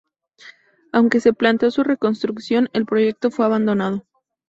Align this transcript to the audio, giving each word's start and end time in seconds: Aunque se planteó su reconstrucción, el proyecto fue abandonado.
Aunque 0.91 1.19
se 1.19 1.31
planteó 1.31 1.69
su 1.69 1.83
reconstrucción, 1.83 2.69
el 2.73 2.87
proyecto 2.87 3.29
fue 3.29 3.45
abandonado. 3.45 4.07